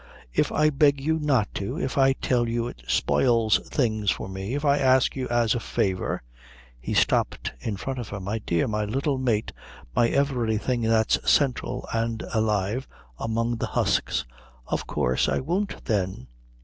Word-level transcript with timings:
If 0.33 0.51
I 0.51 0.71
beg 0.71 0.99
you 0.99 1.19
not 1.19 1.53
to, 1.53 1.77
if 1.79 1.95
I 1.95 2.13
tell 2.13 2.49
you 2.49 2.67
it 2.67 2.81
spoils 2.87 3.59
things 3.69 4.09
for 4.09 4.27
me, 4.27 4.55
if 4.55 4.65
I 4.65 4.79
ask 4.79 5.15
you 5.15 5.29
as 5.29 5.53
a 5.53 5.59
favour" 5.59 6.23
He 6.81 6.95
stopped 6.95 7.53
in 7.59 7.77
front 7.77 7.99
of 7.99 8.09
her. 8.09 8.19
"My 8.19 8.39
dear, 8.39 8.67
my 8.67 8.83
little 8.83 9.19
mate, 9.19 9.51
my 9.95 10.09
everything 10.09 10.81
that's 10.81 11.19
central 11.31 11.87
and 11.93 12.23
alive 12.33 12.87
among 13.19 13.57
the 13.57 13.67
husks" 13.77 14.25
"Of 14.65 14.87
course 14.87 15.29
I 15.29 15.39
won't, 15.39 15.85
then. 15.85 16.25